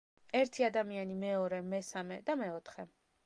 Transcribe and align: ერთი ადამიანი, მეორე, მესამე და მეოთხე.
ერთი 0.37 0.65
ადამიანი, 0.67 1.17
მეორე, 1.25 1.61
მესამე 1.75 2.19
და 2.31 2.39
მეოთხე. 2.43 2.89